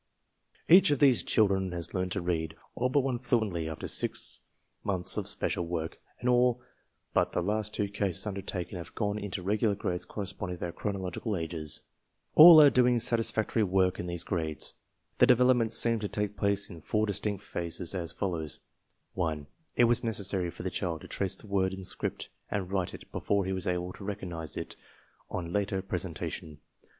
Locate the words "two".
7.75-7.87